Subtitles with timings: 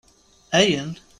[0.51, 0.97] Ayen?